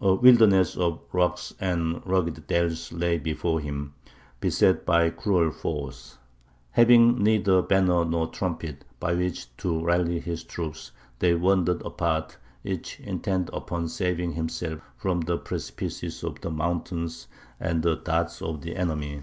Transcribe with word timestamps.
A 0.00 0.12
wilderness 0.14 0.76
of 0.76 0.98
rocks 1.12 1.54
and 1.60 2.04
rugged 2.04 2.48
dells 2.48 2.90
lay 2.90 3.18
before 3.18 3.60
him, 3.60 3.94
beset 4.40 4.84
by 4.84 5.10
cruel 5.10 5.52
foes. 5.52 6.18
Having 6.72 7.22
neither 7.22 7.62
banner 7.62 8.04
nor 8.04 8.26
trumpet, 8.26 8.84
by 8.98 9.14
which 9.14 9.56
to 9.58 9.80
rally 9.80 10.18
his 10.18 10.42
troops, 10.42 10.90
they 11.20 11.36
wandered 11.36 11.82
apart, 11.82 12.36
each 12.64 12.98
intent 12.98 13.48
upon 13.52 13.86
saving 13.86 14.32
himself 14.32 14.80
from 14.96 15.20
the 15.20 15.38
precipices 15.38 16.24
of 16.24 16.40
the 16.40 16.50
mountains 16.50 17.28
and 17.60 17.84
the 17.84 17.94
darts 17.94 18.42
of 18.42 18.62
the 18.62 18.74
enemy. 18.74 19.22